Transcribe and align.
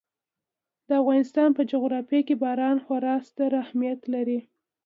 د 0.87 0.89
افغانستان 1.01 1.49
په 1.57 1.61
جغرافیه 1.71 2.21
کې 2.27 2.35
باران 2.43 2.77
خورا 2.85 3.15
ستر 3.29 3.51
اهمیت 3.63 3.99
لري. 4.13 4.39